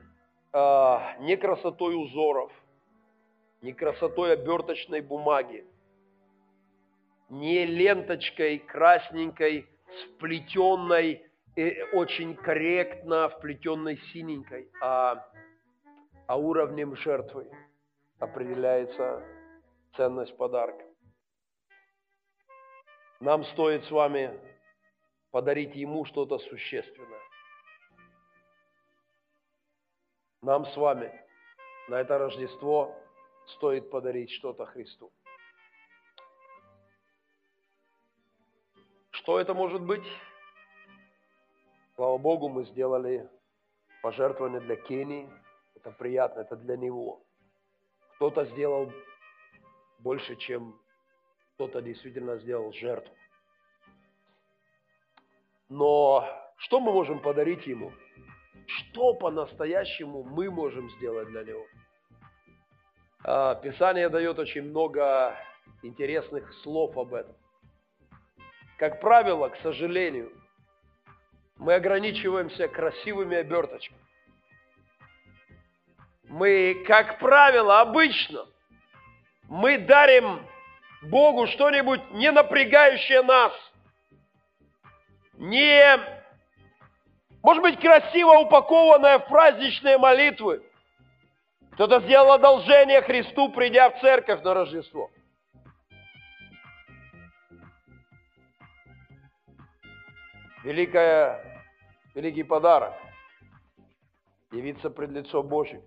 [0.53, 2.53] а, не красотой узоров,
[3.61, 5.66] не красотой оберточной бумаги,
[7.31, 9.66] не ленточкой красненькой,
[10.03, 11.25] сплетенной,
[11.57, 15.27] э, очень корректно вплетенной синенькой, а
[16.31, 17.51] а уровнем жертвы
[18.21, 19.21] определяется
[19.97, 20.85] ценность подарка.
[23.19, 24.38] Нам стоит с вами
[25.33, 27.19] подарить ему что-то существенное.
[30.40, 31.12] Нам с вами
[31.88, 32.97] на это Рождество
[33.57, 35.12] стоит подарить что-то Христу.
[39.31, 40.03] Что это может быть?
[41.95, 43.31] Слава Богу, мы сделали
[44.03, 45.31] пожертвование для Кении–
[45.77, 47.23] это приятно, это для него.
[48.16, 48.93] Кто-то сделал
[50.01, 50.77] больше, чем
[51.55, 53.14] кто-то действительно сделал жертву.
[55.69, 57.93] Но что мы можем подарить ему?
[58.66, 61.66] Что по-настоящему мы можем сделать для него?
[63.23, 65.37] А, Писание дает очень много
[65.85, 67.37] интересных слов об этом.
[68.81, 70.33] Как правило, к сожалению,
[71.59, 74.01] мы ограничиваемся красивыми оберточками
[76.31, 78.47] мы, как правило, обычно,
[79.49, 80.47] мы дарим
[81.03, 83.53] Богу что-нибудь не напрягающее нас,
[85.35, 85.99] не,
[87.43, 90.62] может быть, красиво упакованное в праздничные молитвы.
[91.73, 95.11] Кто-то сделал одолжение Христу, придя в церковь на Рождество.
[100.62, 101.64] Великая
[102.14, 102.94] великий подарок–
[104.53, 105.83] явиться пред лицо Божьим.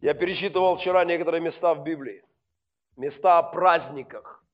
[0.00, 2.22] Я пересчитывал вчера некоторые места в Библии.
[2.96, 4.44] Места о праздниках.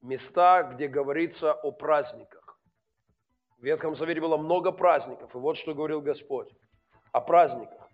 [0.00, 2.58] Места, где говорится о праздниках.
[3.58, 5.34] В Ветхом Завете было много праздников.
[5.34, 6.50] И вот что говорил Господь
[7.12, 7.88] о праздниках.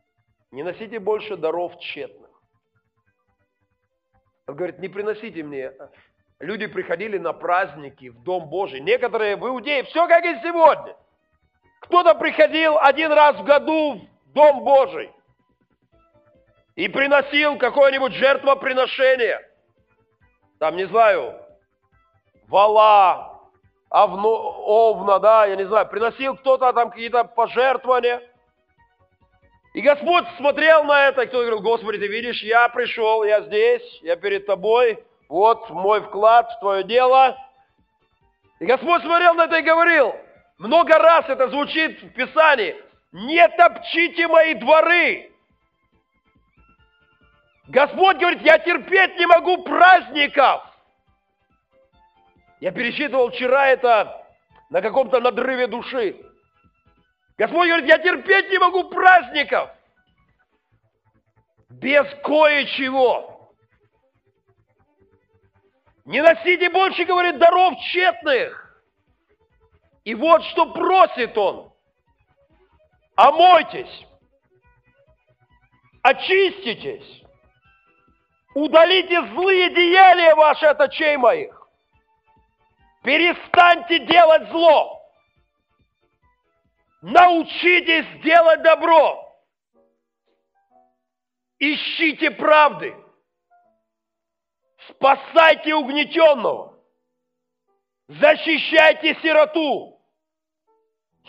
[0.51, 2.31] Не носите больше даров тщетных.
[4.47, 5.73] Он говорит, не приносите мне
[6.41, 8.81] Люди приходили на праздники в Дом Божий.
[8.81, 10.97] Некоторые в Иудее, все как и сегодня.
[11.81, 15.11] Кто-то приходил один раз в году в Дом Божий
[16.77, 19.47] и приносил какое-нибудь жертвоприношение.
[20.59, 21.35] Там, не знаю,
[22.49, 23.39] вала,
[23.91, 28.23] овно, овна, да, я не знаю, приносил кто-то там какие-то пожертвования.
[29.75, 34.01] И Господь смотрел на это, и кто говорил, Господи, ты видишь, я пришел, я здесь,
[34.03, 37.39] я перед тобой, вот мой вклад в твое дело.
[38.59, 40.15] И Господь смотрел на это и говорил,
[40.59, 42.77] много раз это звучит в Писании,
[43.13, 45.33] не топчите мои дворы.
[47.69, 50.65] Господь говорит, я терпеть не могу праздников.
[52.59, 54.27] Я пересчитывал вчера это
[54.69, 56.17] на каком-то надрыве души.
[57.39, 59.71] Господь говорит, я терпеть не могу праздников.
[61.69, 63.40] Без кое-чего.
[66.05, 68.83] Не носите больше, говорит, даров тщетных.
[70.05, 71.73] И вот что просит он.
[73.17, 74.07] Омойтесь,
[76.03, 77.23] очиститесь,
[78.55, 81.69] удалите злые деяния ваши от очей моих.
[83.03, 85.03] Перестаньте делать зло.
[87.03, 89.27] Научитесь делать добро.
[91.59, 92.97] Ищите правды
[94.89, 96.79] Спасайте угнетенного.
[98.09, 100.01] Защищайте сироту.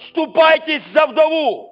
[0.09, 1.67] Ступайтесь за вдову.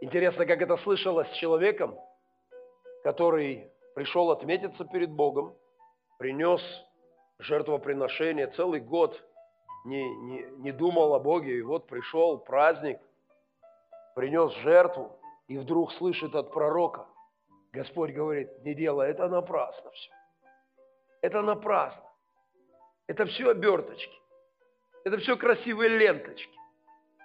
[0.00, 1.96] Интересно, как это слышалось с человеком,
[3.04, 5.56] который пришел отметиться перед Богом,
[6.18, 6.60] принес
[7.38, 9.22] жертвоприношение, целый год
[9.84, 12.98] не, не, не думал о Боге, и вот пришел праздник–
[14.14, 17.06] принес жертву и вдруг слышит от пророка,
[17.72, 20.10] Господь говорит, не делай, это напрасно все.
[21.22, 22.02] Это напрасно.
[23.06, 24.20] Это все оберточки.
[25.04, 26.58] Это все красивые ленточки.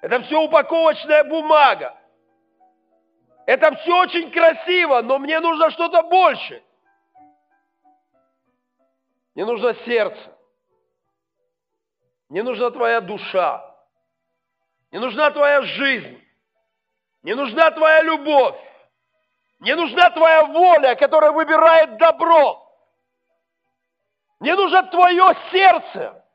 [0.02, 1.98] Это все упаковочная бумага.
[3.46, 6.64] Это все очень красиво, но мне нужно что-то больше.
[9.36, 10.38] Мне нужно сердце.
[12.30, 13.64] Мне нужна твоя душа.
[14.92, 16.27] Мне нужна твоя жизнь.
[17.28, 18.56] Не нужна твоя любовь.
[19.60, 22.66] Не нужна твоя воля, которая выбирает добро.
[24.40, 26.26] Не нужно твое сердце.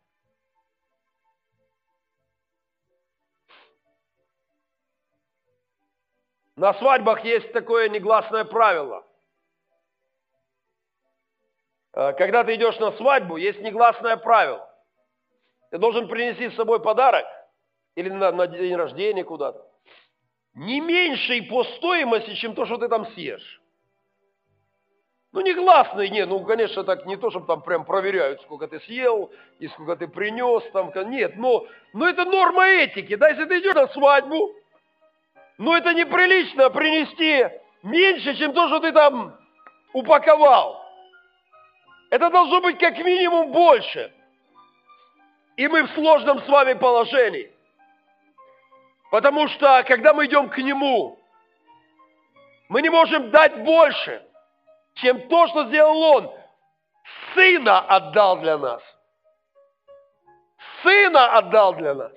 [6.57, 9.03] На свадьбах есть такое негласное правило.
[11.95, 14.71] Э, когда ты идешь на свадьбу, есть негласное правило.
[15.71, 17.25] Ты должен принести с собой подарок
[17.95, 19.72] или на, на день рождения куда-то
[20.55, 23.61] не меньшей по стоимости, чем то, что ты там съешь.
[25.33, 28.81] Ну, не гласный, нет, ну, конечно, так не то, чтобы там прям проверяют, сколько ты
[28.81, 33.61] съел и сколько ты принес, там, нет, но, но это норма этики, да, если ты
[33.61, 34.55] идешь на свадьбу,
[35.57, 37.47] ну, это неприлично принести
[37.83, 39.35] меньше, чем то, что ты там
[39.95, 40.83] упаковал.
[42.11, 44.13] Это должно быть как минимум больше.
[45.57, 47.51] И мы в сложном с вами положении.
[49.13, 51.21] Потому что, когда мы идем к Нему,
[52.71, 54.27] мы не можем дать больше,
[54.95, 56.35] чем то, что сделал Он.
[57.35, 58.83] Сына отдал для нас.
[60.83, 62.13] Сына отдал для нас.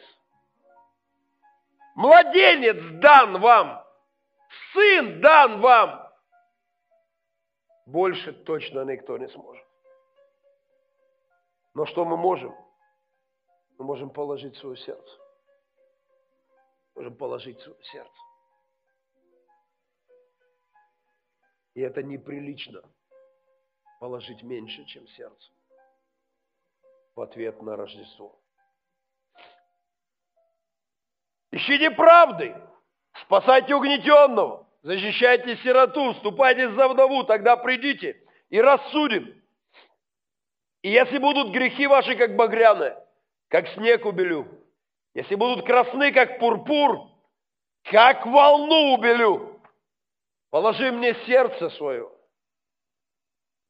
[1.96, 3.86] Младенец дан вам.
[4.72, 6.10] Сын дан вам.
[7.88, 9.68] Больше точно никто не сможет.
[11.74, 12.56] Но что мы можем?
[13.78, 15.25] Мы можем положить свое сердце
[16.96, 18.12] можем положить сердце.
[21.74, 22.82] И это неприлично
[24.00, 25.52] положить меньше, чем сердце
[27.16, 28.40] в ответ на Рождество.
[31.52, 32.56] Ищите правды,
[33.24, 39.42] спасайте угнетенного, защищайте сироту, ступайте за вдову, тогда придите и рассудим.
[40.82, 43.02] И если будут грехи ваши, как багряные,
[43.48, 44.65] как снег убелю,
[45.16, 47.10] если будут красны, как пурпур,
[47.84, 49.62] как волну убелю.
[50.50, 52.12] Положи мне сердце свое.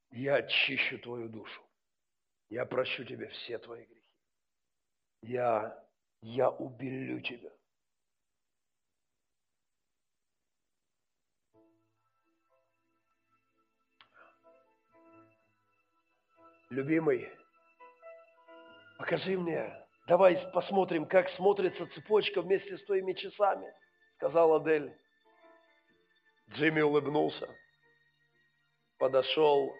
[0.09, 1.61] Я очищу твою душу.
[2.49, 4.01] Я прощу тебе все твои грехи.
[5.21, 5.87] Я,
[6.21, 7.51] я убелю тебя.
[16.71, 17.29] Любимый,
[18.97, 23.73] покажи мне, давай посмотрим, как смотрится цепочка вместе с твоими часами,
[24.17, 24.95] сказала Адель.
[26.51, 27.49] Джимми улыбнулся,
[28.99, 29.73] подошел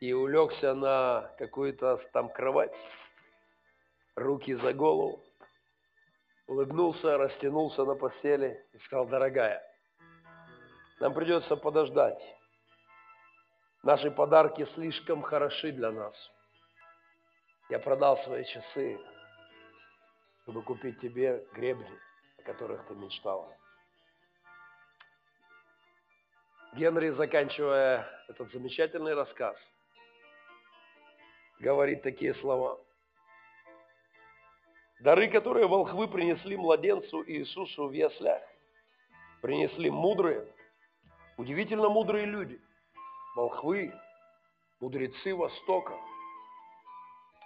[0.00, 2.74] и улегся на какую-то там кровать,
[4.16, 5.22] руки за голову,
[6.46, 9.62] улыбнулся, растянулся на постели и сказал, дорогая,
[11.00, 12.20] нам придется подождать.
[13.82, 16.14] Наши подарки слишком хороши для нас.
[17.70, 18.98] Я продал свои часы,
[20.44, 21.88] чтобы купить тебе гребни,
[22.38, 23.50] о которых ты мечтала.
[26.74, 29.56] Генри, заканчивая этот замечательный рассказ,
[31.60, 32.78] говорит такие слова.
[35.00, 38.42] Дары, которые волхвы принесли младенцу Иисусу в яслях,
[39.40, 40.46] принесли мудрые,
[41.38, 42.60] удивительно мудрые люди,
[43.34, 43.94] волхвы,
[44.80, 45.98] мудрецы Востока.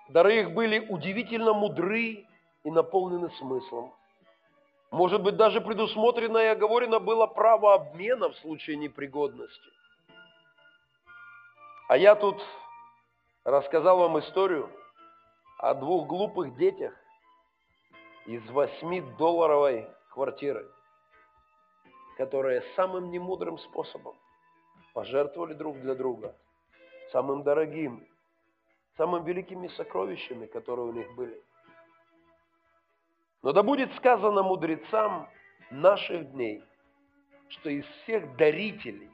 [0.08, 2.27] Дары их были удивительно мудры
[2.68, 3.94] и наполнены смыслом.
[4.90, 9.70] Может быть, даже предусмотрено и оговорено было право обмена в случае непригодности.
[11.88, 12.36] А я тут
[13.44, 14.70] рассказал вам историю
[15.58, 16.94] о двух глупых детях
[18.26, 20.70] из восьмидолларовой квартиры,
[22.18, 24.14] которые самым немудрым способом
[24.92, 26.36] пожертвовали друг для друга
[27.12, 28.06] самым дорогим,
[28.98, 31.42] самым великими сокровищами, которые у них были.
[33.42, 35.28] Но да будет сказано мудрецам
[35.70, 36.62] наших дней,
[37.48, 39.10] что из всех дарителей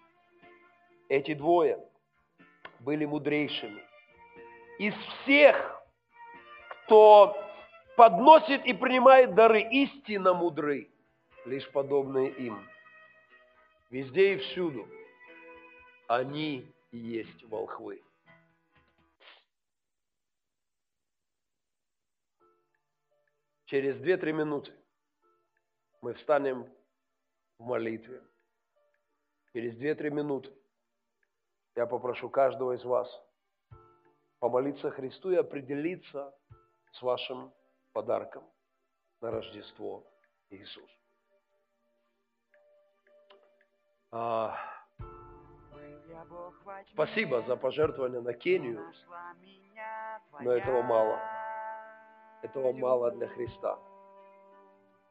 [1.09, 1.79] эти двое
[2.81, 3.83] были мудрейшими.
[4.79, 5.83] Из всех,
[6.69, 7.37] кто
[7.97, 10.91] подносит и принимает дары, истинно мудры,
[11.45, 12.59] лишь подобные им.
[13.91, 14.89] Везде и всюду
[16.09, 18.03] они и есть волхвы.
[23.75, 24.73] Через 2-3 минуты
[26.01, 26.73] мы встанем
[27.59, 28.23] в молитве.
[29.53, 30.53] Через 2-3 минуты
[31.75, 33.09] я попрошу каждого из вас
[34.39, 36.33] помолиться Христу и определиться
[36.93, 37.53] с вашим
[37.93, 38.49] подарком
[39.21, 40.07] на Рождество
[40.51, 40.89] Иисус.
[44.13, 44.57] А,
[46.93, 48.89] спасибо за пожертвование на Кению,
[50.39, 51.44] но этого мало.
[52.45, 53.79] Этого мало для Христа.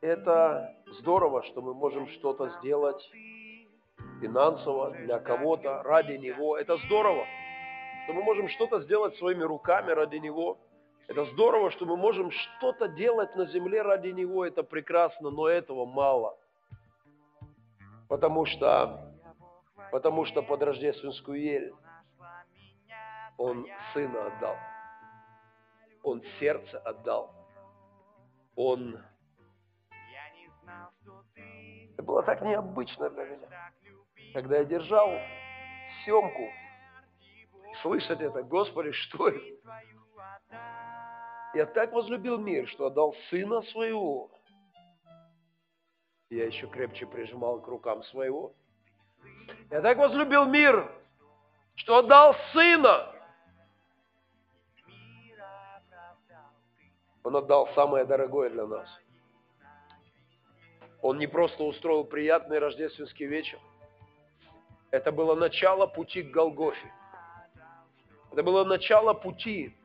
[0.01, 3.09] Это здорово, что мы можем что-то сделать
[4.21, 6.55] финансово для кого-то, ради Него.
[6.55, 7.25] Это здорово,
[8.03, 10.59] что мы можем что-то сделать своими руками ради Него.
[11.07, 14.45] Это здорово, что мы можем что-то делать на земле ради Него.
[14.45, 16.37] Это прекрасно, но этого мало.
[18.09, 19.11] Потому что,
[19.91, 21.73] потому что под рождественскую ель
[23.39, 24.55] Он Сына отдал.
[26.03, 27.33] Он сердце отдал.
[28.55, 29.01] Он...
[31.93, 33.71] Это было так необычно для меня.
[34.33, 35.09] Когда я держал
[36.03, 36.49] съемку,
[37.81, 39.39] слышать это, Господи, что это?
[41.53, 44.31] Я так возлюбил мир, что отдал Сына Своего.
[46.29, 48.53] Я еще крепче прижимал к рукам Своего.
[49.69, 50.91] Я так возлюбил мир,
[51.75, 53.12] что отдал Сына.
[57.23, 58.89] Он отдал самое дорогое для нас.
[61.01, 63.59] Он не просто устроил приятный рождественский вечер.
[64.91, 66.93] Это было начало пути к Голгофе.
[68.31, 69.75] Это было начало пути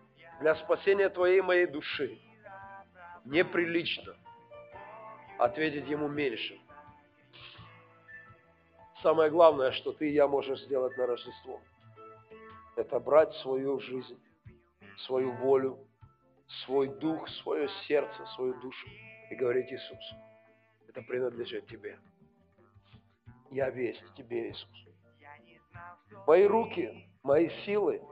[0.41, 2.19] для спасения твоей и моей души.
[3.25, 4.17] Неприлично
[5.39, 6.59] ответить ему меньше.
[9.03, 11.61] Самое главное, что ты и я можем сделать на Рождество,
[12.75, 14.19] это брать свою жизнь,
[15.07, 15.79] свою волю,
[16.65, 18.89] свой дух, свое сердце, свою душу
[19.31, 20.15] и говорить Иисус,
[20.89, 21.99] это принадлежит тебе.
[23.51, 24.69] Я весь тебе, Иисус.
[26.27, 28.03] Мои руки, мои силы,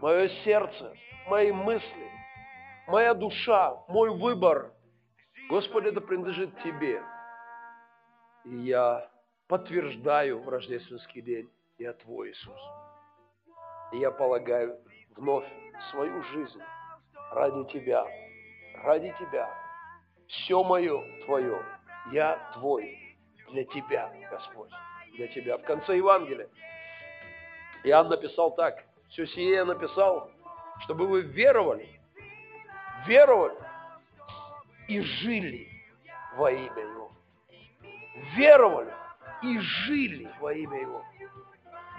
[0.00, 0.94] мое сердце,
[1.28, 2.10] мои мысли,
[2.86, 4.74] моя душа, мой выбор,
[5.48, 7.02] Господи, это принадлежит Тебе.
[8.44, 9.10] И я
[9.46, 12.60] подтверждаю в рождественский день, я Твой Иисус.
[13.92, 14.78] И я полагаю
[15.16, 15.46] вновь
[15.90, 16.60] свою жизнь
[17.34, 18.06] ради Тебя,
[18.82, 19.50] ради Тебя.
[20.26, 21.62] Все мое Твое,
[22.12, 23.16] я Твой
[23.50, 24.70] для Тебя, Господь,
[25.16, 25.58] для Тебя.
[25.58, 26.48] В конце Евангелия
[27.84, 30.30] Иоанн написал так, все сие написал,
[30.84, 31.88] чтобы вы веровали,
[33.06, 33.58] веровали
[34.88, 35.68] и жили
[36.36, 37.12] во имя Его.
[38.36, 38.92] Веровали
[39.42, 41.04] и жили во имя Его.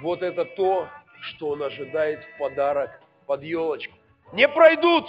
[0.02, 0.90] Вот это то,
[1.22, 3.96] что Он ожидает в подарок под елочку.
[4.34, 5.08] Не пройдут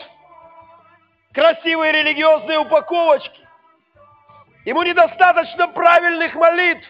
[1.37, 3.47] красивые религиозные упаковочки.
[4.65, 6.89] Ему недостаточно правильных молитв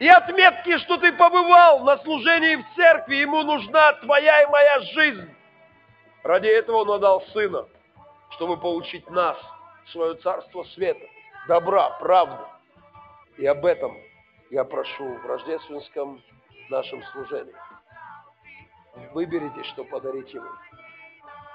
[0.00, 3.14] и отметки, что ты побывал на служении в церкви.
[3.16, 5.30] Ему нужна твоя и моя жизнь.
[6.24, 7.68] Ради этого Он отдал Сына,
[8.30, 9.38] чтобы получить нас,
[9.92, 11.06] свое царство света,
[11.46, 12.44] добра, правды.
[13.38, 13.96] И об этом
[14.50, 16.20] я прошу в рождественском
[16.70, 17.54] нашем служении.
[19.12, 20.50] Выберите, что подарить Ему.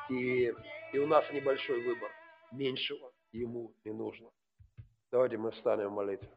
[0.10, 0.54] И,
[0.94, 2.12] и у нас небольшой выбор.
[2.52, 4.30] Меньшего Ему не нужно.
[5.12, 6.30] Давайте мы встанем в молитве.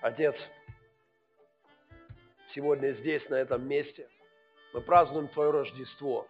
[0.00, 0.36] Отец,
[2.54, 4.08] сегодня здесь, на этом месте,
[4.72, 6.28] мы празднуем Твое Рождество.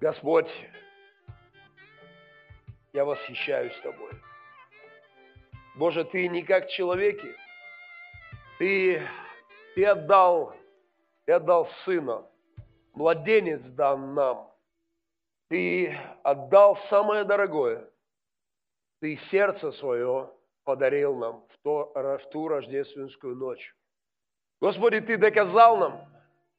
[0.00, 0.50] Господь,
[2.92, 4.10] я восхищаюсь Тобой.
[5.76, 7.34] Боже, Ты не как человеки,
[8.58, 9.06] Ты,
[9.74, 10.59] ты отдал,
[11.30, 12.26] Ты отдал Сына,
[12.92, 14.52] младенец дан нам.
[15.48, 17.88] Ты отдал самое дорогое.
[19.00, 20.28] Ты сердце свое
[20.64, 23.76] подарил нам в, то, в ту рождественскую ночь.
[24.60, 26.00] Господи, Ты доказал нам,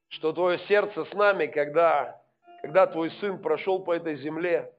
[0.07, 2.24] что Твое сердце с нами, когда,
[2.61, 4.74] когда Твой Сын прошел по этой земле,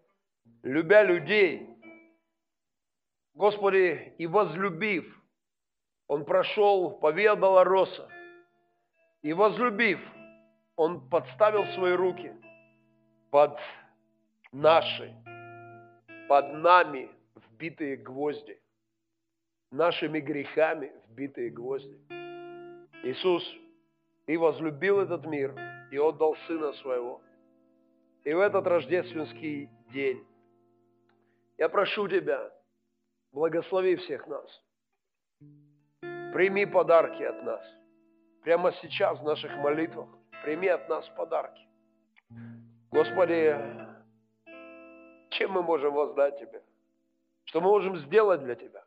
[0.62, 1.68] любя людей,
[3.34, 5.04] Господи, и возлюбив,
[6.08, 8.08] Он прошел по Виа Долороса,
[9.22, 10.00] и возлюбив,
[10.76, 12.32] Он подставил свои руки
[13.30, 13.58] под
[14.52, 15.14] наши,
[16.28, 18.62] под нами вбитые гвозди
[19.72, 21.98] нашими грехами вбитые гвозди.
[23.02, 23.42] Иисус,
[24.26, 25.52] Ты возлюбил этот мир
[25.90, 27.20] и отдал Сына Своего.
[28.24, 30.24] И в этот рождественский день
[31.58, 32.52] я прошу Тебя,
[33.32, 34.62] благослови всех нас.
[36.32, 37.81] Прими подарки от нас.
[38.42, 40.08] Прямо сейчас в наших молитвах
[40.44, 41.62] прими от нас подарки.
[42.90, 43.56] Господи,
[45.30, 46.62] чем мы можем воздать Тебе?
[47.44, 48.84] Что мы можем сделать для Тебя?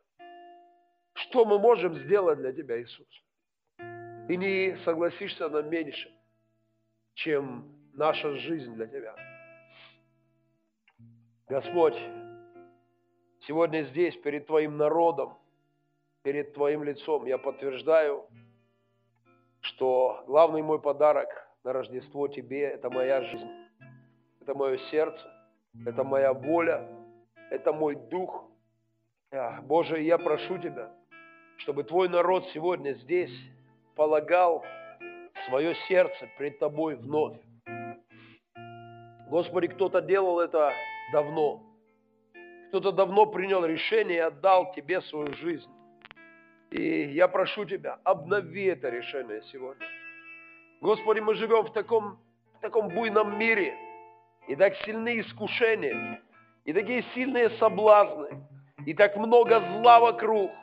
[1.14, 3.08] Что мы можем сделать для Тебя, Иисус?
[3.78, 6.12] Ты не согласишься на меньше,
[7.14, 9.14] чем наша жизнь для Тебя.
[11.48, 11.96] Господь,
[13.46, 15.38] сегодня здесь, перед Твоим народом,
[16.22, 18.28] перед Твоим лицом, я подтверждаю,
[19.66, 21.28] что главный мой подарок
[21.64, 23.50] на Рождество Тебе– это моя жизнь,
[24.40, 25.30] это мое сердце,
[25.84, 26.88] это моя воля,
[27.50, 28.44] это мой дух.
[29.62, 30.90] Боже, я прошу Тебя–
[31.58, 33.32] чтобы Твой народ сегодня здесь
[33.94, 34.64] полагал
[35.48, 37.38] свое сердце пред Тобой вновь.
[39.28, 40.72] Господи, кто-то делал это
[41.12, 41.62] давно.
[42.68, 45.70] Кто-то давно принял решение и отдал Тебе свою жизнь.
[46.70, 49.86] И я прошу Тебя, обнови это решение сегодня.
[50.80, 52.18] Господи, мы живем в таком,
[52.58, 53.74] в таком буйном мире,
[54.48, 56.20] и так сильные искушения,
[56.64, 58.44] и такие сильные соблазны,
[58.84, 60.50] и так много зла вокруг–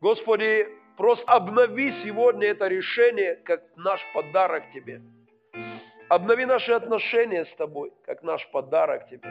[0.00, 5.02] Господи, просто обнови сегодня это решение, как наш подарок Тебе.
[6.08, 9.28] Обнови наши отношения с Тобой, как наш подарок Тебе.